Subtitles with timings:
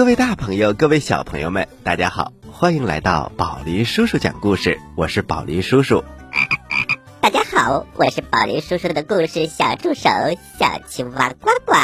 [0.00, 4.80] 各位大朋友，各位小朋友们，大家好，欢迎来到宝林叔叔讲故事。
[4.96, 6.02] 我是宝林叔叔。
[7.20, 10.08] 大家好，我是宝林叔叔的故事小助手
[10.58, 11.74] 小青蛙呱呱。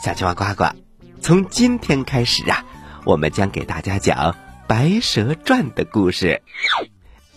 [0.00, 0.66] 小青蛙呱呱，
[1.20, 2.64] 从今天开始啊，
[3.04, 4.16] 我们将给大家讲
[4.68, 6.40] 《白蛇传》的故事。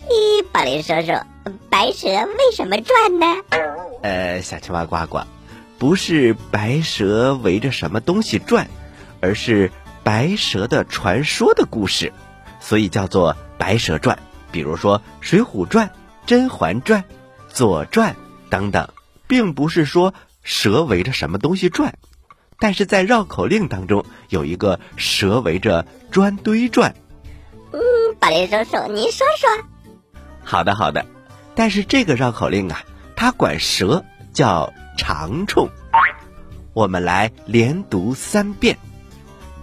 [0.08, 1.12] 咦，宝林叔叔，
[1.70, 3.26] 白蛇为什么转呢？
[4.02, 5.22] 呃，小青蛙呱呱，
[5.80, 8.68] 不是白蛇围着什么东西转。
[9.24, 9.70] 而是
[10.04, 12.12] 白蛇的传说的故事，
[12.60, 14.16] 所以叫做《白蛇传》。
[14.50, 15.88] 比如说《水浒传》
[16.26, 17.00] 《甄嬛传》
[17.48, 18.12] 《左传》
[18.50, 18.88] 等等，
[19.26, 21.94] 并不是说蛇围着什么东西转，
[22.58, 26.94] 但是在绕口令当中有一个蛇围着砖堆转。
[27.72, 27.80] 嗯，
[28.20, 29.48] 宝林叔叔，您说说。
[30.44, 31.06] 好的，好的。
[31.54, 32.82] 但是这个绕口令啊，
[33.16, 35.68] 它管蛇叫长虫。
[36.74, 38.78] 我们来连读三遍。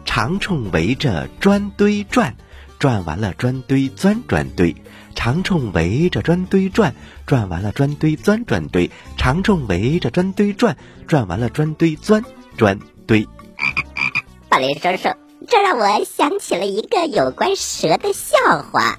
[0.06, 2.36] 长虫围着砖堆转，
[2.80, 4.76] 转完了砖堆钻砖堆。
[5.16, 6.96] 长虫围着砖堆转，
[7.26, 8.90] 转完了砖堆钻砖堆。
[9.18, 10.78] 长虫围着砖堆转，
[11.08, 12.24] 转完了砖堆钻
[12.58, 13.28] 砖堆。
[14.48, 15.10] 宝林叔叔，
[15.48, 18.38] 这让我想起了一个有关蛇的笑
[18.72, 18.98] 话。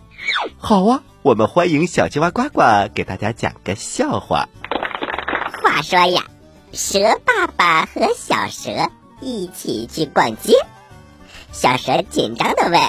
[0.59, 2.63] 好啊，我们欢迎小青蛙呱呱
[2.95, 4.47] 给大家讲个笑话。
[5.63, 6.23] 话说呀，
[6.73, 8.91] 蛇爸爸和小蛇
[9.21, 10.55] 一起去逛街。
[11.53, 12.81] 小蛇紧张的问：“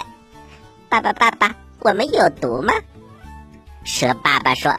[0.88, 2.74] 爸爸，爸爸，我们有毒吗？”
[3.84, 4.76] 蛇爸爸说：“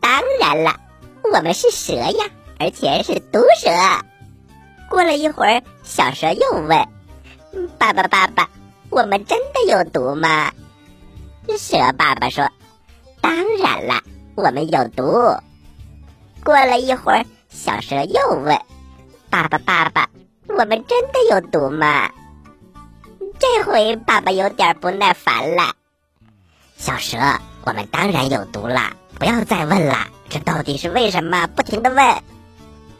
[0.00, 0.76] 当然了，
[1.32, 2.26] 我们是蛇呀，
[2.58, 3.70] 而且是毒蛇。”
[4.88, 6.88] 过了一会儿，小蛇又问
[7.78, 8.48] ：“爸爸，爸爸，
[8.88, 10.50] 我们真的有毒吗？”
[11.58, 12.48] 蛇爸爸说
[13.20, 14.02] ：“当然了，
[14.34, 15.04] 我们有毒。”
[16.42, 18.58] 过了一会儿，小蛇又问
[19.28, 20.08] ：“爸爸，爸爸，
[20.48, 22.10] 我们真的有毒吗？”
[23.40, 25.72] 这回爸爸有点不耐烦了，
[26.76, 27.16] 小蛇，
[27.64, 30.08] 我们当然有毒了，不要再问了。
[30.28, 31.46] 这到底是为什么？
[31.46, 31.96] 不停的问，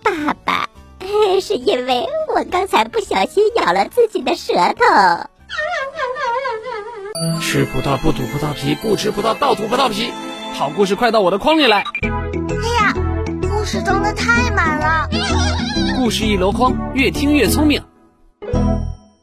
[0.02, 0.70] 爸爸，
[1.42, 5.28] 是因为我刚才不小心咬了自己的舌头。
[7.42, 10.10] 吃葡萄不吐葡萄皮，不吃葡萄倒吐葡萄皮。
[10.54, 11.84] 好故事快到我的筐里来。
[11.92, 12.94] 哎呀，
[13.42, 15.08] 故事装的太满了。
[15.98, 17.82] 故事一箩筐，越听越聪明。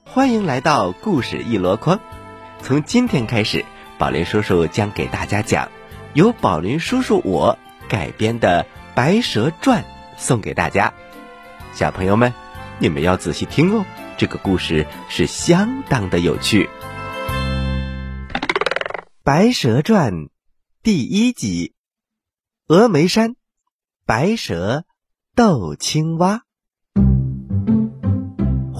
[0.10, 2.00] 欢迎来到故事一箩筐。
[2.62, 3.66] 从今天开始，
[4.00, 5.70] 宝林叔叔将给大家讲
[6.14, 7.60] 由宝林叔叔我
[7.90, 8.64] 改编的
[8.96, 9.84] 《白蛇传》，
[10.18, 10.94] 送给大家。
[11.74, 12.34] 小朋友们，
[12.80, 13.86] 你们要仔细听哦，
[14.18, 16.66] 这个故事是相当的有趣。
[19.24, 20.14] 《白蛇传》
[20.82, 21.74] 第一集：
[22.66, 23.36] 峨眉山，
[24.06, 24.86] 白蛇
[25.36, 26.47] 斗青蛙。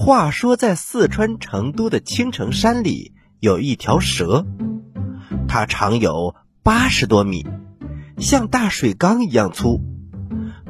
[0.00, 4.46] 话说，在四川成都的青城山里有一条蛇，
[5.48, 7.44] 它长有八十多米，
[8.16, 9.82] 像大水缸一样粗，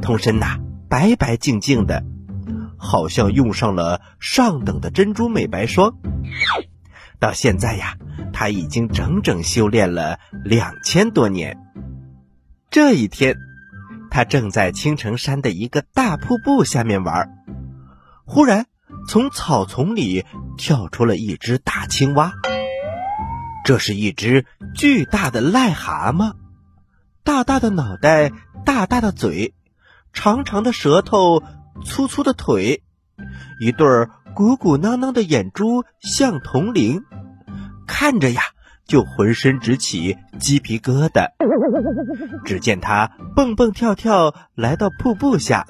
[0.00, 0.56] 通身呐
[0.88, 2.04] 白白净净的，
[2.78, 5.98] 好像用上了上等的珍珠美白霜。
[7.20, 7.98] 到现在呀，
[8.32, 11.58] 它已经整整修炼了两千多年。
[12.70, 13.36] 这一天，
[14.10, 17.28] 它正在青城山的一个大瀑布下面玩，
[18.24, 18.64] 忽然。
[19.08, 20.24] 从草丛里
[20.56, 22.32] 跳出了一只大青蛙，
[23.64, 24.44] 这是一只
[24.74, 26.32] 巨大的癞蛤蟆，
[27.24, 28.30] 大大的脑袋，
[28.64, 29.54] 大大的嘴，
[30.12, 31.42] 长长的舌头，
[31.84, 32.82] 粗粗的腿，
[33.60, 33.86] 一对
[34.34, 37.02] 鼓鼓囊囊的眼珠像铜铃，
[37.86, 38.42] 看着呀
[38.86, 41.28] 就浑身直起鸡皮疙瘩。
[42.44, 45.66] 只见它蹦蹦跳跳来到瀑布下，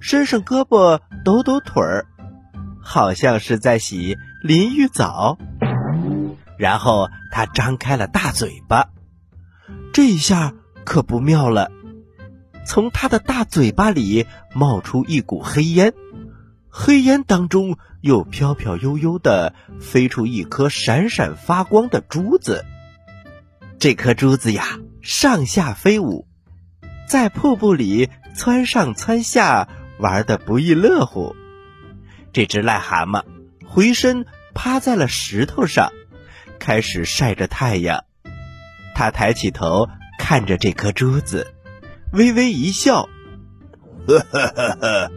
[0.00, 2.06] 伸伸胳膊，抖抖腿儿。
[2.82, 5.38] 好像是在洗淋浴澡，
[6.58, 8.88] 然后他张开了大嘴巴，
[9.92, 10.52] 这一下
[10.84, 11.70] 可不妙了，
[12.66, 15.94] 从他的大嘴巴里冒出一股黑烟，
[16.68, 22.64] 黑烟当中又飘飘悠悠的飞出一颗闪闪发光的珠子，
[23.78, 24.64] 这颗珠子呀
[25.00, 26.26] 上下飞舞，
[27.08, 29.68] 在瀑布里窜上窜下，
[29.98, 31.36] 玩的不亦乐乎。
[32.32, 33.24] 这只癞蛤蟆
[33.66, 34.24] 回身
[34.54, 35.92] 趴在了石头上，
[36.58, 38.04] 开始晒着太阳。
[38.94, 39.88] 他抬起头
[40.18, 41.52] 看着这颗珠子，
[42.12, 43.08] 微微一笑
[44.08, 45.10] ：“呵呵呵呵，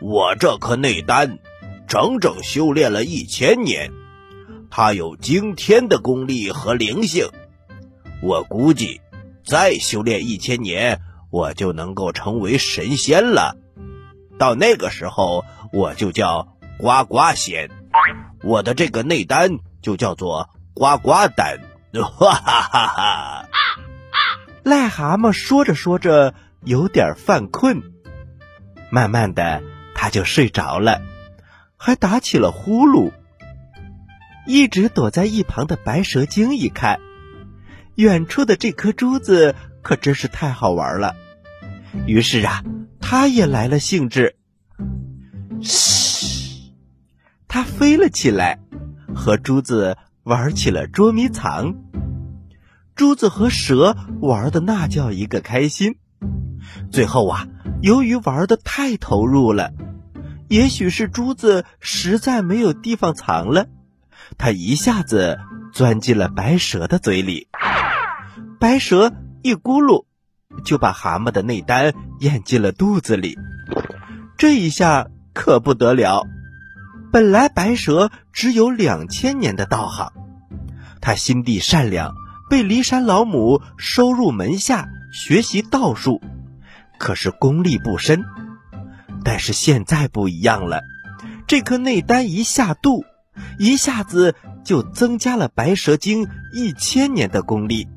[0.00, 1.38] 我这颗内丹
[1.86, 3.90] 整整修炼了一千年，
[4.70, 7.28] 它有惊天的功力和灵性。
[8.22, 9.02] 我估计
[9.44, 11.00] 再修炼一千年，
[11.30, 13.56] 我就能够成为神仙了。
[14.38, 17.70] 到那个时候。”我就叫呱呱仙。
[18.42, 21.60] 我的这个内丹就叫做呱呱丹。
[21.92, 23.48] 哈哈哈哈！
[24.62, 27.82] 癞蛤蟆说着说着有点犯困，
[28.90, 29.60] 慢慢的
[29.94, 31.02] 他就睡着了，
[31.76, 33.10] 还打起了呼噜。
[34.46, 37.00] 一直躲在一旁的白蛇精一看，
[37.96, 41.16] 远处的这颗珠子可真是太好玩了，
[42.06, 42.62] 于是啊，
[43.00, 44.36] 他也来了兴致。
[45.62, 46.72] 嘘，
[47.48, 48.58] 他飞了起来，
[49.14, 49.96] 和珠子。
[50.22, 51.74] 玩起了捉迷藏，
[52.94, 55.96] 珠子和蛇玩的那叫一个开心。
[56.92, 57.48] 最后啊，
[57.80, 59.72] 由于玩的太投入了，
[60.48, 63.66] 也许是珠子实在没有地方藏了，
[64.36, 65.38] 它一下子
[65.72, 67.48] 钻进了白蛇的嘴里。
[68.60, 69.10] 白蛇
[69.42, 70.04] 一咕噜，
[70.64, 73.38] 就把蛤蟆的内丹咽进了肚子里。
[74.36, 75.08] 这一下
[75.40, 76.26] 可不得了。
[77.10, 80.12] 本来白蛇只有两千年的道行，
[81.00, 82.14] 他心地善良，
[82.50, 86.20] 被骊山老母收入门下学习道术，
[86.98, 88.22] 可是功力不深。
[89.24, 90.82] 但是现在不一样了，
[91.46, 93.02] 这颗内丹一下肚，
[93.58, 97.88] 一下子就增加了白蛇精一千年的功力。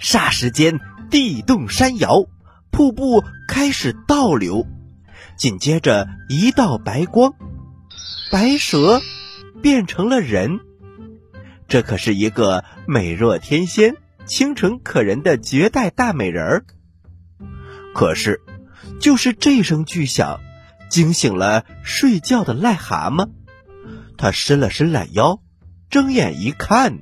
[0.00, 2.24] 霎时间，地动山摇，
[2.72, 4.66] 瀑布开始倒流，
[5.38, 7.34] 紧接着一道白光。
[8.30, 9.00] 白蛇
[9.62, 10.60] 变成了人，
[11.68, 13.96] 这可是一个美若天仙、
[14.26, 16.64] 清纯可人的绝代大美人儿。
[17.94, 18.42] 可是，
[19.00, 20.40] 就是这声巨响，
[20.90, 23.30] 惊醒了睡觉的癞蛤蟆。
[24.18, 25.40] 他伸了伸懒腰，
[25.88, 26.98] 睁眼一看，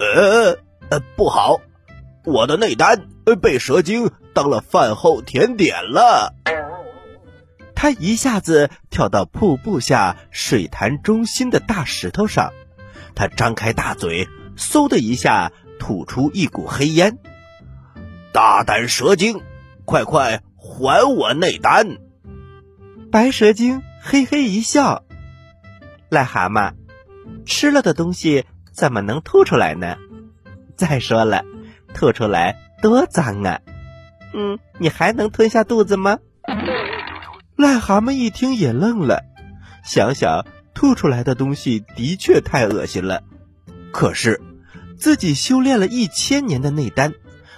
[0.00, 0.58] 呃
[0.90, 1.60] 呃，不好，
[2.24, 3.06] 我的内丹
[3.40, 6.34] 被蛇精当了饭后甜点了。
[7.86, 12.52] 他一下子跳到瀑布下水潭中心的大石头上，
[13.14, 17.18] 他张开大嘴，嗖的一下吐出一股黑烟。
[18.32, 19.40] 大胆蛇精，
[19.84, 21.98] 快快还我内丹！
[23.12, 25.04] 白蛇精嘿嘿一笑
[26.10, 26.72] ：“癞蛤蟆，
[27.44, 29.96] 吃了的东西怎么能吐出来呢？
[30.74, 31.44] 再说了，
[31.94, 33.60] 吐出来多脏啊！
[34.34, 36.18] 嗯，你还能吞下肚子吗？”
[37.56, 39.24] 癞蛤蟆一听也愣了，
[39.82, 40.44] 想想
[40.74, 43.22] 吐出来的东西的确太恶心了，
[43.92, 44.42] 可是
[44.98, 47.14] 自己修炼了一千年的内丹，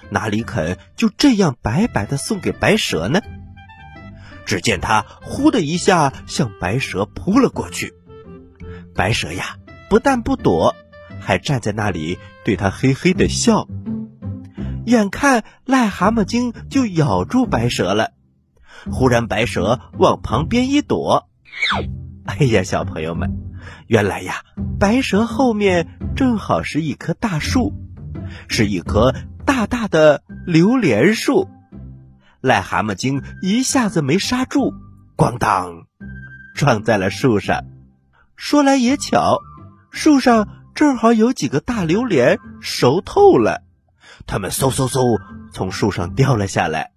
[0.09, 3.19] 哪里肯就这样白白的送给白蛇呢？
[4.45, 7.93] 只见他呼的一下向白蛇扑了过去，
[8.95, 9.57] 白蛇呀
[9.89, 10.75] 不但不躲，
[11.19, 13.67] 还站在那里对他嘿嘿的笑。
[14.85, 18.11] 眼看癞蛤蟆精就咬住白蛇了。
[18.91, 21.27] 忽然，白蛇往旁边一躲，
[22.25, 23.29] 哎呀，小朋友们，
[23.87, 24.43] 原来呀，
[24.79, 27.73] 白蛇后面正好是一棵大树，
[28.47, 29.13] 是一棵
[29.45, 31.49] 大大的榴莲树。
[32.41, 34.73] 癞蛤蟆精一下子没刹住，
[35.17, 35.87] 咣当，
[36.55, 37.65] 撞在了树上。
[38.35, 39.39] 说来也巧，
[39.91, 43.63] 树上正好有几个大榴莲熟透了，
[44.25, 45.19] 它们嗖嗖嗖
[45.51, 46.91] 从树上掉了下来。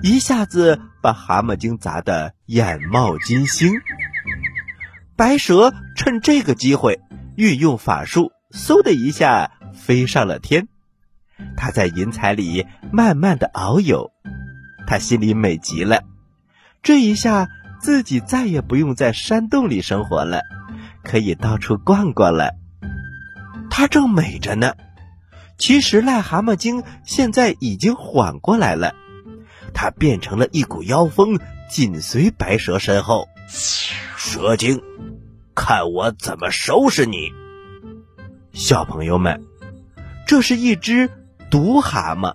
[0.00, 3.70] 一下子把蛤蟆精砸得眼冒金星。
[5.16, 7.00] 白蛇趁这个机会
[7.36, 10.68] 运用法术，嗖的一下飞上了天。
[11.56, 14.10] 他在云彩里慢慢的遨游，
[14.86, 16.02] 他心里美极了。
[16.82, 17.48] 这一下
[17.80, 20.42] 自己再也不用在山洞里生活了，
[21.04, 22.54] 可以到处逛逛了。
[23.70, 24.74] 他正美着呢，
[25.58, 28.94] 其实癞蛤蟆精现在已经缓过来了。
[29.74, 31.38] 他变成了一股妖风，
[31.70, 33.28] 紧随白蛇身后。
[33.48, 34.80] 蛇精，
[35.54, 37.32] 看我怎么收拾你！
[38.52, 39.44] 小朋友们，
[40.26, 41.10] 这是一只
[41.50, 42.34] 毒蛤蟆，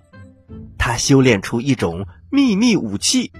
[0.78, 3.32] 它修炼出一种秘密武器，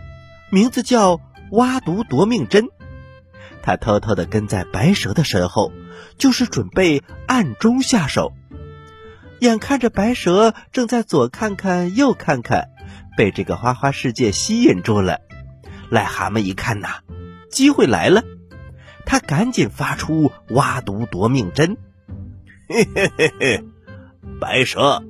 [0.50, 2.68] 名字叫挖毒夺命针。
[3.62, 5.72] 它偷偷的跟在白蛇的身后，
[6.16, 8.32] 就是准备暗中下手。
[9.40, 12.70] 眼看着白蛇正在左看看右看看。
[13.18, 15.22] 被这个花花世界吸引住了，
[15.90, 17.00] 癞蛤蟆一看呐，
[17.50, 18.22] 机会来了，
[19.04, 21.76] 他赶紧发出挖毒夺命针。
[22.70, 23.64] 嘿嘿嘿嘿，
[24.40, 25.02] 白蛇，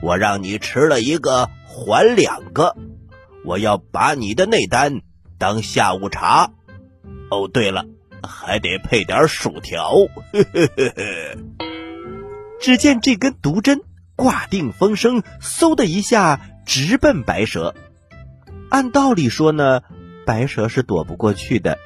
[0.00, 2.76] 我让你吃了一个还两个，
[3.44, 5.00] 我要把你的内丹
[5.36, 6.52] 当下午茶。
[7.28, 7.86] 哦，对了，
[8.22, 9.90] 还得配点薯条。
[10.32, 11.38] 嘿嘿嘿嘿。
[12.60, 13.80] 只见这根毒针
[14.14, 16.38] 挂定风声，嗖的一下。
[16.64, 17.74] 直奔白蛇，
[18.70, 19.82] 按道理说呢，
[20.24, 21.78] 白蛇是躲不过去的。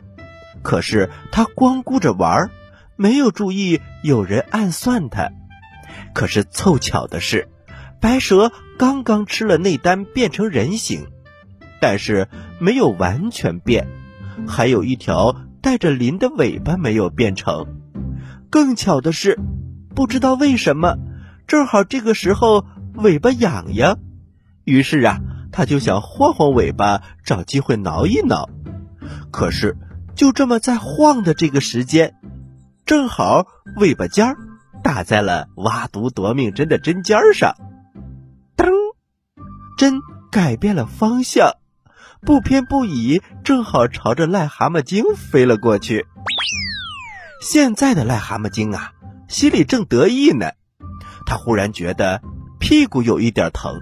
[0.62, 2.50] 可是他光顾着玩，
[2.97, 5.30] 没有注意有人暗算他。
[6.14, 7.49] 可是凑巧的是，
[8.00, 11.06] 白蛇刚刚吃了内丹，变成人形，
[11.80, 12.28] 但是
[12.59, 13.87] 没有完全变，
[14.47, 17.66] 还有一条带着鳞的尾巴没有变成。
[18.50, 19.38] 更巧的是，
[19.95, 20.97] 不知道为什么，
[21.47, 23.99] 正好这个时候尾巴痒痒，
[24.66, 25.20] 于是啊，
[25.52, 28.50] 他就想晃晃尾巴，找机会挠一挠。
[29.30, 29.78] 可是
[30.14, 32.14] 就这么在晃的这个时间，
[32.85, 33.46] 正好
[33.76, 34.37] 尾巴尖儿。
[34.82, 37.56] 打在了挖毒夺命针的针尖上，
[38.56, 38.70] 噔，
[39.76, 41.54] 针改变了方向，
[42.20, 46.06] 不偏不倚，正好朝着癞蛤蟆精飞了过去。
[47.40, 48.92] 现在的癞蛤蟆精啊，
[49.26, 50.52] 心里正得意呢，
[51.26, 52.23] 他忽然觉得
[52.61, 53.80] 屁股有一点疼，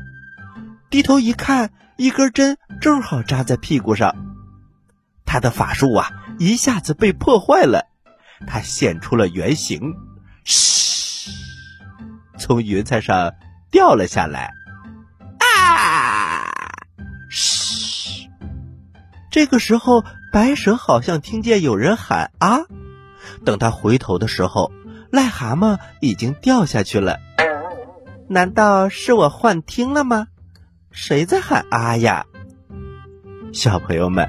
[0.94, 4.14] 低头一看，一根针正好扎在屁股上，
[5.26, 6.08] 他的法术啊，
[6.38, 7.88] 一下子被破坏了，
[8.46, 9.96] 他现出了原形，
[10.44, 11.32] 嘘。
[12.38, 13.32] 从云彩上
[13.72, 14.52] 掉了下来，
[15.40, 16.46] 啊！
[17.28, 18.30] 嘘！
[19.32, 22.60] 这个时候，白蛇好像听见有人喊“啊”，
[23.44, 24.70] 等他回头的时候，
[25.10, 27.18] 癞蛤蟆已经掉下去了。
[28.28, 30.28] 难道是我幻听了吗？
[30.94, 32.24] 谁在喊“啊”呀？
[33.52, 34.28] 小朋友们，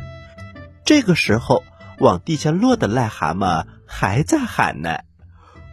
[0.84, 1.64] 这个时候
[2.00, 4.98] 往地下落的癞蛤蟆还在喊呢：“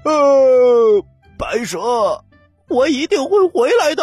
[0.04, 1.04] 呃，
[1.38, 2.24] 白蛇。”
[2.68, 4.02] 我一定会回来的。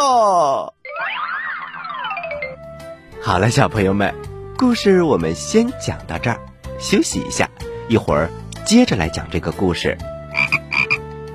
[3.20, 4.14] 好了，小朋友们，
[4.60, 6.40] 故事我们先讲到这儿，
[6.80, 7.50] 休息一下，
[7.88, 8.30] 一会儿
[8.66, 9.98] 接着来讲这个故事。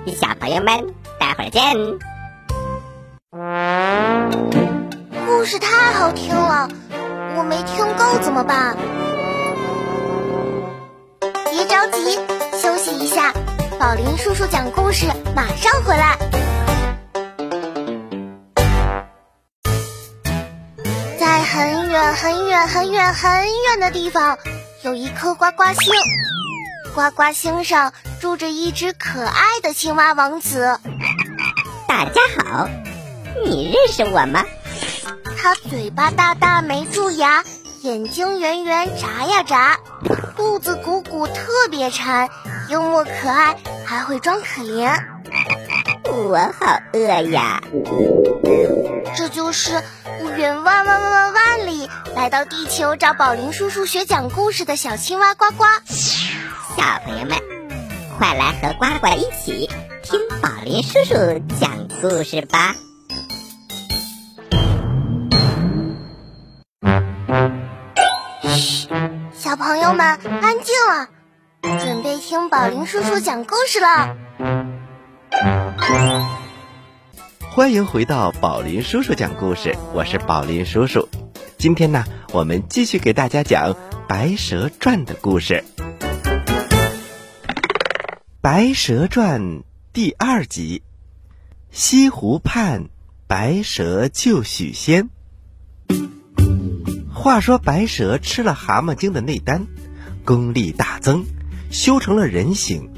[0.06, 1.74] 小朋友们，待会儿见。
[5.36, 6.68] 故事太好听了，
[7.36, 8.76] 我没听够怎么办？
[11.50, 12.20] 别着急，
[12.56, 13.32] 休息一下，
[13.76, 16.16] 宝林叔叔讲故事马上回来。
[21.18, 24.38] 在很远很远很远很远的地方，
[24.82, 25.92] 有一颗呱呱星。
[26.94, 30.78] 呱呱星上住着一只可爱的青蛙王子。
[31.88, 32.68] 大家好，
[33.44, 34.44] 你认识我吗？
[35.44, 37.44] 他嘴巴大大没蛀牙，
[37.82, 39.78] 眼睛圆圆眨呀眨，
[40.38, 42.30] 肚子鼓鼓特别馋，
[42.70, 45.04] 幽默可爱，还会装可怜。
[46.06, 46.98] 我好饿
[47.28, 47.62] 呀！
[49.14, 49.82] 这就是
[50.18, 55.64] 不远万万万万万里来到地球找宝林叔叔学讲故事的小青蛙呱呱。
[55.84, 57.38] 小朋友们，
[58.16, 59.68] 快来和呱呱一起
[60.02, 62.74] 听宝林叔叔讲故事吧！
[69.54, 74.16] 小朋友们安静了，准备听宝林叔叔讲故事了。
[77.40, 81.08] 欢迎回到宝林叔叔讲故事，我是宝林叔叔。
[81.56, 83.74] 今天呢，我们继续给大家讲
[84.08, 85.62] 《白蛇传》的故事，
[88.40, 89.40] 《白蛇传》
[89.92, 90.82] 第二集：
[91.70, 92.88] 西湖畔，
[93.28, 95.10] 白蛇救许仙。
[97.24, 99.66] 话说，白蛇吃了蛤蟆精的内丹，
[100.26, 101.24] 功力大增，
[101.70, 102.90] 修成了人形。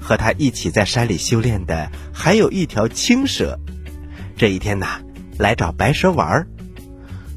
[0.00, 3.60] 和他一起在山里修炼的，还有一条青蛇。
[4.34, 5.02] 这一天呐，
[5.38, 6.46] 来找白蛇玩儿，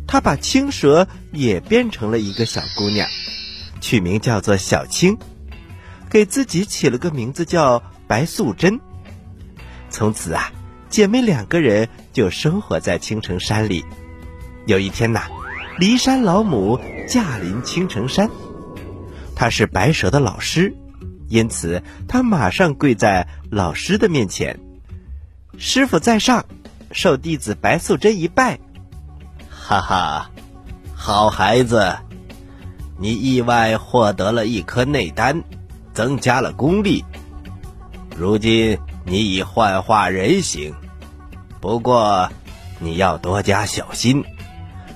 [0.08, 3.06] 他把青蛇也变成了一个小姑娘，
[3.82, 5.18] 取名叫做小青，
[6.10, 8.80] 给自己起了个名字叫白素贞。
[9.90, 10.54] 从此啊，
[10.90, 13.84] 姐妹两个人就生活在青城山里。
[14.66, 15.28] 有一天呐，
[15.80, 18.30] 骊山老母驾临青城山，
[19.36, 20.74] 她是白蛇的老师，
[21.30, 24.60] 因此她马上跪在老师的面前，
[25.58, 26.46] 师傅在上。
[26.96, 28.60] 受弟子白素贞一拜，
[29.50, 30.30] 哈哈，
[30.94, 31.98] 好孩子，
[33.00, 35.44] 你意外获得了一颗内丹，
[35.92, 37.04] 增加了功力。
[38.16, 40.72] 如今你已幻化人形，
[41.60, 42.30] 不过
[42.78, 44.24] 你要多加小心，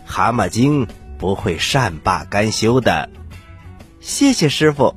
[0.07, 0.87] 蛤蟆精
[1.19, 3.09] 不会善罢甘休的。
[3.99, 4.95] 谢谢师傅，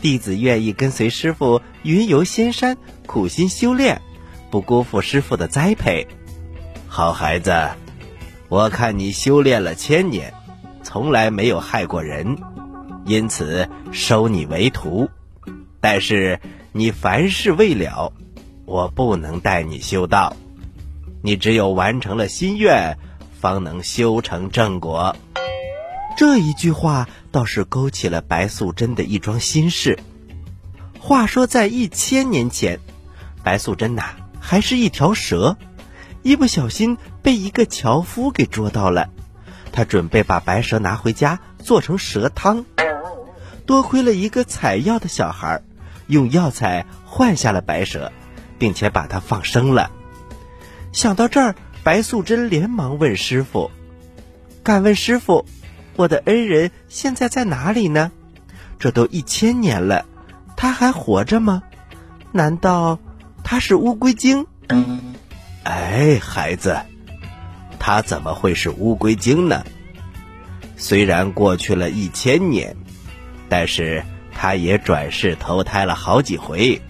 [0.00, 4.00] 弟子愿意跟随师傅云游仙山，苦心修炼。
[4.50, 6.06] 不辜负师傅的栽培，
[6.86, 7.70] 好孩子，
[8.48, 10.34] 我看你修炼了千年，
[10.82, 12.36] 从来没有害过人，
[13.06, 15.08] 因此收你为徒。
[15.80, 16.38] 但是
[16.72, 18.12] 你凡事未了，
[18.66, 20.36] 我不能带你修道。
[21.22, 22.98] 你只有完成了心愿，
[23.42, 25.16] 方能修成正果。
[26.16, 29.98] 这一句话倒是勾起了白素贞的一桩心事。
[31.00, 32.78] 话说，在一千年前，
[33.42, 34.04] 白素贞呐
[34.38, 35.56] 还是一条蛇，
[36.22, 39.10] 一不小心被一个樵夫给捉到了。
[39.72, 42.64] 他准备把白蛇拿回家做成蛇汤，
[43.66, 45.60] 多亏了一个采药的小孩，
[46.06, 48.12] 用药材换下了白蛇，
[48.60, 49.90] 并且把它放生了。
[50.92, 53.70] 想到这儿，白素贞连忙问师傅
[54.62, 55.44] ：“敢问师傅，
[55.96, 58.12] 我的恩人现在在哪里呢？
[58.78, 60.06] 这都一千年了，
[60.56, 61.62] 他还活着吗？
[62.30, 63.00] 难道
[63.42, 64.46] 他是乌龟精？”
[65.64, 66.78] 哎，孩子。
[67.80, 69.64] 他怎么会是乌龟精呢？
[70.76, 72.76] 虽然过去了一千年，
[73.48, 76.80] 但是他也转世投胎了好几回，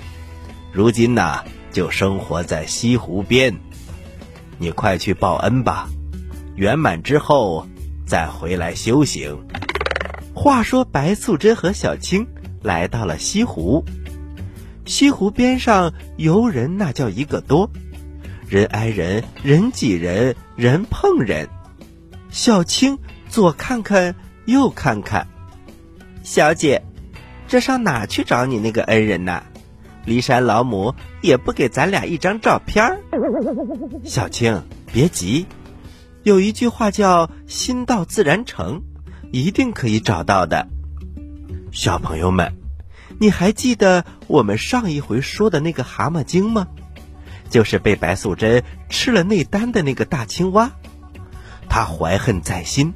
[0.71, 3.59] 如今呢就生活在西湖边。
[4.63, 5.89] 你快去报恩吧，
[6.55, 7.67] 圆满之后
[8.07, 9.37] 再回来修行。
[10.33, 12.29] 话说白素贞和小青
[12.63, 13.85] 来到了西湖，
[14.85, 17.69] 西湖边上游人那叫一个多。
[18.47, 21.49] 人挨人，人挤人，人碰人。
[22.31, 22.97] 小青
[23.29, 25.27] 左看看，右看看。
[26.23, 26.85] 小姐，
[27.49, 29.43] 这上哪去找你那个恩人呢？
[30.07, 32.99] 骊山老母也不给咱俩一张照片
[34.05, 34.63] 小青，
[34.93, 35.47] 别急，
[36.25, 38.83] 有一句话叫“心到自然成”，
[39.31, 40.67] 一定可以找到的。
[41.71, 42.53] 小朋友们，
[43.19, 46.67] 你还记得我们上一回说的那个蛤蟆精吗？
[47.49, 50.73] 就是被白素贞吃了内丹的那个大青蛙，
[51.69, 52.95] 他怀恨在心，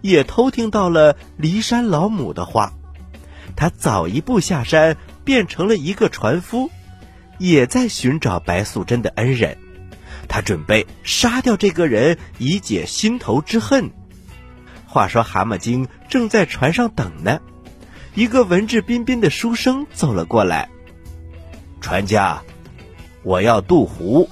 [0.00, 2.72] 也偷听到了骊山老母的话，
[3.56, 6.70] 他早一步下山，变成了一个船夫，
[7.38, 9.58] 也在寻找白素贞的恩人，
[10.28, 13.90] 他准备杀掉这个人以解心头之恨。
[14.86, 17.40] 话说蛤蟆精正在船上等呢，
[18.14, 20.68] 一个文质彬彬的书生走了过来，
[21.80, 22.42] 船家。
[23.24, 24.28] 我要渡湖，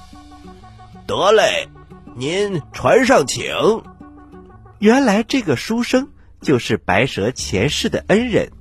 [1.07, 1.69] 得嘞，
[2.15, 3.45] 您船上请。
[4.79, 6.09] 原来这个书生
[6.41, 8.51] 就是白蛇前世的恩人，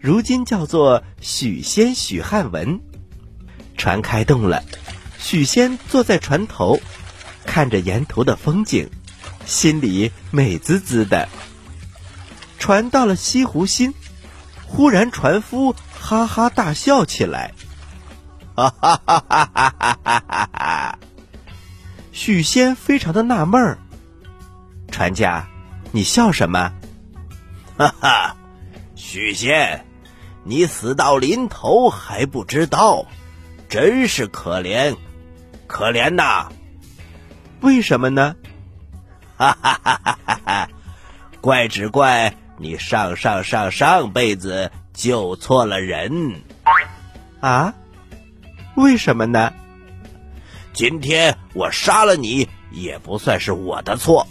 [0.00, 2.80] 如今叫做许仙许汉文。
[3.76, 4.64] 船开动了，
[5.18, 6.80] 许仙坐在船头，
[7.44, 8.90] 看着沿途的风景，
[9.44, 11.28] 心里美滋滋的。
[12.58, 13.94] 船到了西湖心，
[14.66, 17.52] 忽然船夫哈哈大笑起来。
[18.54, 20.48] 哈哈哈哈哈哈！
[20.52, 20.98] 哈
[22.12, 23.78] 许仙非常的纳闷儿，
[24.90, 25.46] 船家，
[25.92, 26.72] 你笑什么？
[27.78, 28.36] 哈哈，
[28.94, 29.86] 许仙，
[30.44, 33.06] 你死到临头还不知道，
[33.68, 34.96] 真是可怜，
[35.66, 36.48] 可怜呐！
[37.60, 38.34] 为什么呢？
[39.36, 40.68] 哈哈哈哈哈哈！
[41.40, 46.42] 怪只怪你上上上上辈子救错了人
[47.40, 47.74] 啊！
[48.76, 49.52] 为什么呢？
[50.72, 54.26] 今天我杀了你也不算是我的错，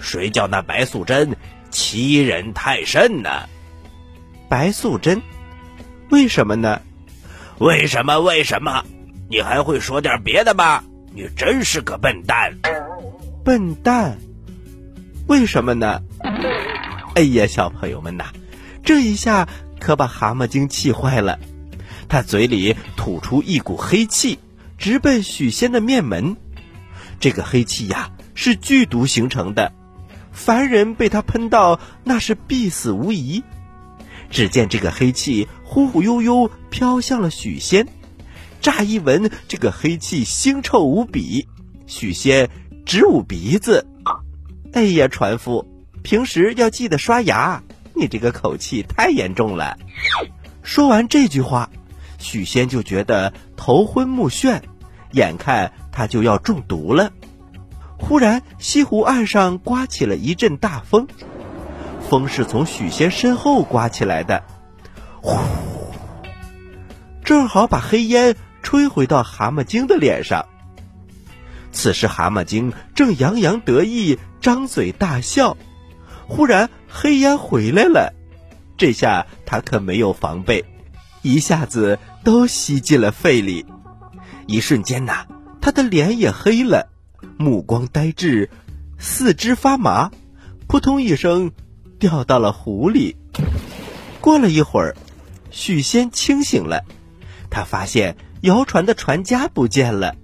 [0.00, 1.36] 谁叫那白素贞
[1.70, 3.48] 欺人太甚呢？
[4.48, 5.22] 白素贞，
[6.10, 6.80] 为什么呢？
[7.58, 8.18] 为什么？
[8.18, 8.84] 为什么？
[9.28, 10.82] 你还会说点别的吗？
[11.14, 12.52] 你真是个笨蛋！
[13.44, 14.18] 笨蛋，
[15.26, 16.02] 为什么呢？
[17.14, 18.26] 哎呀，小朋友们呐，
[18.84, 21.38] 这一下可把蛤蟆精气坏了。
[22.08, 24.38] 他嘴里吐出一股黑气，
[24.78, 26.36] 直奔许仙的面门。
[27.20, 29.72] 这个黑气呀，是剧毒形成的，
[30.32, 33.44] 凡人被他喷到，那是必死无疑。
[34.30, 37.86] 只见这个黑气忽忽悠悠飘向了许仙，
[38.60, 41.46] 乍一闻，这个黑气腥臭无比。
[41.86, 42.50] 许仙
[42.84, 43.86] 直捂鼻子
[44.74, 45.64] ：“哎呀，船夫，
[46.02, 47.62] 平时要记得刷牙，
[47.94, 49.78] 你这个口气太严重了。”
[50.64, 51.70] 说完这句话。
[52.18, 54.60] 许仙就觉得头昏目眩，
[55.12, 57.12] 眼看他就要中毒了。
[57.96, 61.06] 忽然，西湖岸上刮起了一阵大风，
[62.08, 64.42] 风是从许仙身后刮起来的，
[65.22, 65.38] 呼，
[67.24, 70.46] 正好把黑烟吹回到蛤蟆精的脸上。
[71.72, 75.56] 此时，蛤蟆精正洋洋得意，张嘴大笑。
[76.26, 78.12] 忽然，黑烟回来了，
[78.76, 80.64] 这下他可没有防备。
[81.22, 83.66] 一下子都吸进了肺里，
[84.46, 85.26] 一瞬间呐，
[85.60, 86.88] 他的脸也黑了，
[87.36, 88.48] 目光呆滞，
[88.98, 90.10] 四肢发麻，
[90.66, 91.52] 扑通一声
[91.98, 93.16] 掉到了湖里。
[94.20, 94.96] 过了一会儿，
[95.50, 96.84] 许仙清醒了，
[97.50, 100.16] 他发现摇船的船家不见了，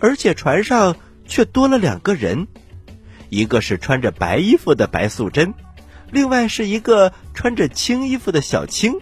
[0.00, 2.46] 而且船上却多了两个人，
[3.28, 5.54] 一个是穿着白衣服的白素贞，
[6.10, 8.94] 另外是一个穿着青衣服的小青。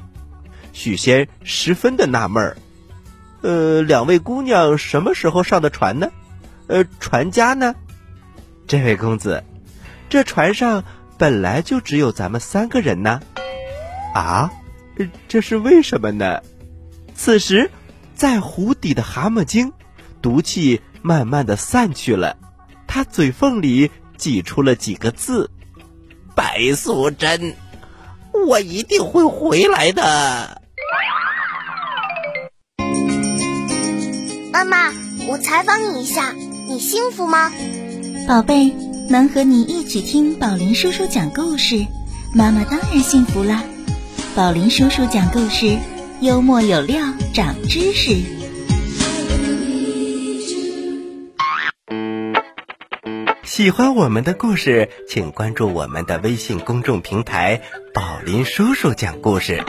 [0.72, 2.56] 许仙十分的纳闷儿
[3.42, 6.10] ：“呃，两位姑娘什么时候上的船呢？
[6.66, 7.74] 呃，船家呢？
[8.66, 9.42] 这位公子，
[10.08, 10.84] 这船上
[11.16, 13.20] 本来就只有咱们三个人呢。
[14.14, 14.50] 啊，
[15.28, 16.40] 这是为什么呢？”
[17.14, 17.70] 此时，
[18.14, 19.72] 在湖底的蛤蟆精，
[20.22, 22.36] 毒气慢慢的散去了，
[22.86, 25.50] 他嘴缝里挤出了几个字
[26.34, 27.54] ：“白素贞。”
[28.46, 30.62] 我一定会回来的，
[34.52, 34.92] 妈妈。
[35.26, 36.32] 我采访你一下，
[36.68, 37.50] 你幸福吗？
[38.28, 38.72] 宝贝，
[39.10, 41.84] 能和你一起听宝林叔叔讲故事，
[42.34, 43.62] 妈妈当然幸福啦。
[44.38, 45.76] 宝林叔叔讲故事，
[46.20, 47.02] 幽默有料，
[47.34, 48.22] 长知识。
[53.42, 59.60] 喜欢我们的故事，请关注我们的微信公众平台“宝林叔叔讲故事”，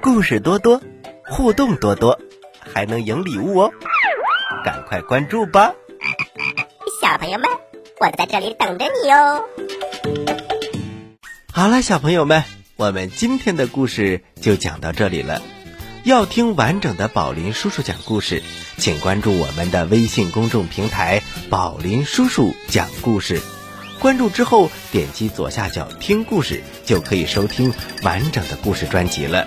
[0.00, 0.80] 故事多多，
[1.26, 2.20] 互动多多，
[2.72, 3.72] 还能赢礼物哦！
[4.64, 5.74] 赶快关注吧，
[7.02, 7.50] 小朋友们，
[7.98, 9.42] 我在这里等着你哦。
[11.52, 12.44] 好了，小朋友们，
[12.82, 15.40] 我们今天的故事就讲到这里了。
[16.02, 18.42] 要听完整的宝林叔叔讲故事，
[18.76, 23.40] 请关注我们的微信公众平台“宝林叔叔讲故事”。
[24.02, 29.46] 关注之后，点击左下角听故事，就可以收听完整的故事专辑了。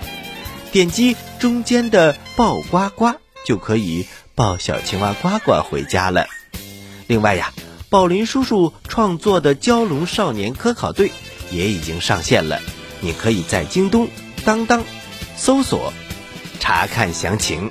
[0.72, 6.26] 点击中间的抱呱呱，就可以抱小青蛙呱呱回家了。
[7.06, 7.52] 另外呀，
[7.90, 11.12] 宝林叔叔创作的蛟龙少年科考队
[11.50, 12.62] 也已经上线了，
[13.00, 14.08] 你可以在京东、
[14.44, 14.84] 当当
[15.36, 15.92] 搜索。
[16.58, 17.70] 查看详情。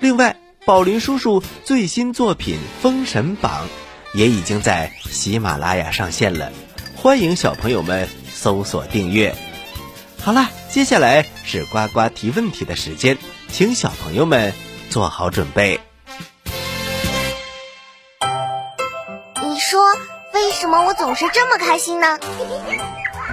[0.00, 3.68] 另外，宝林叔叔最新作品《封神榜》
[4.18, 6.50] 也已经在喜马拉雅上线了，
[6.96, 9.34] 欢迎小朋友们搜索订阅。
[10.20, 13.16] 好啦，接下来是呱呱提问题的时间，
[13.52, 14.52] 请小朋友们
[14.90, 15.80] 做好准备。
[19.44, 19.80] 你说
[20.34, 22.18] 为什么我总是这么开心呢？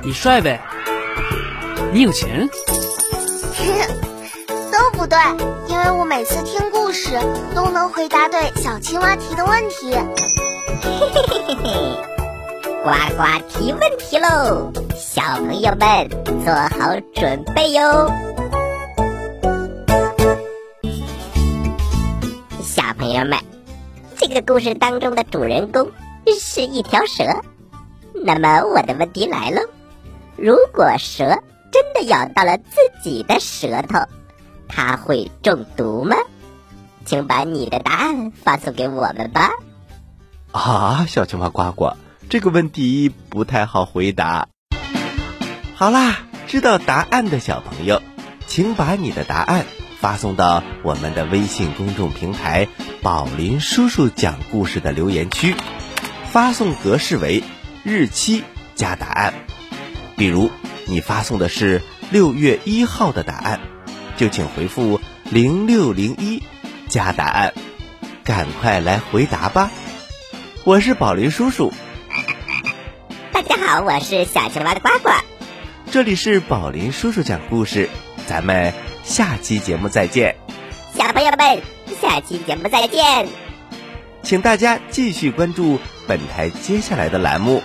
[0.03, 0.61] 你帅呗，
[1.93, 2.49] 你有钱。
[4.71, 5.15] 都不对，
[5.67, 7.11] 因为我每次听故事
[7.53, 9.93] 都能回答对小青蛙提的问题。
[10.81, 11.97] 嘿嘿嘿嘿嘿，
[12.83, 16.09] 呱呱提问题喽，小朋友们
[16.43, 18.11] 做好准备哟。
[22.63, 23.37] 小朋友们，
[24.17, 25.91] 这个故事当中的主人公
[26.39, 27.23] 是一条蛇，
[28.15, 29.61] 那么我的问题来了：
[30.35, 31.37] 如果蛇
[31.73, 34.07] 真的咬到了自己的舌头？
[34.69, 36.15] 它会中毒吗？
[37.03, 39.49] 请把你的答案发送给我们吧。
[40.51, 41.93] 啊，小青蛙呱呱，
[42.29, 44.47] 这个问题不太好回答。
[45.75, 48.01] 好啦，知道答案的小朋友，
[48.47, 49.65] 请把你的答案
[49.99, 52.67] 发送到我们的微信公众平台
[53.01, 55.55] “宝林叔叔讲故事”的留言区，
[56.31, 57.43] 发送格式为
[57.83, 58.43] 日期
[58.75, 59.33] 加答案。
[60.15, 60.51] 比如，
[60.85, 63.59] 你发送的是六月一号的答案。
[64.15, 66.43] 就请回复零六零一
[66.87, 67.53] 加答案，
[68.23, 69.71] 赶快来回答吧！
[70.63, 71.73] 我是宝林叔叔。
[73.33, 75.09] 大家好，我是小青蛙的呱呱。
[75.91, 77.89] 这里是宝林叔叔讲故事，
[78.27, 80.35] 咱们下期节目再见。
[80.95, 81.61] 小朋友们，
[81.99, 83.27] 下期节目再见。
[84.21, 87.61] 请大家继续关注本台接下来的栏目。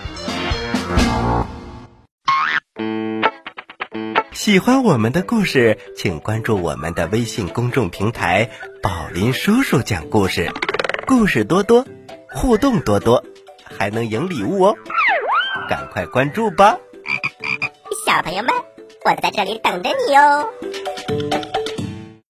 [4.49, 8.49] 喜欢我们的故事，请关注我们的微信公众平台
[8.83, 10.51] “宝林叔叔讲故事”，
[11.07, 11.85] 故事多多，
[12.31, 13.23] 互动多多，
[13.63, 14.75] 还能赢礼物哦！
[15.69, 16.79] 赶快关注吧，
[18.07, 18.51] 小朋友们，
[19.05, 20.49] 我在这里等着你哦。